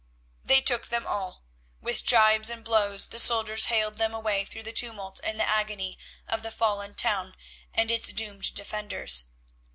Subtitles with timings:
[0.43, 1.43] They took them all;
[1.79, 5.99] with gibes and blows the soldiers haled them away through the tumult and the agony
[6.27, 7.35] of the fallen town
[7.71, 9.25] and its doomed defenders.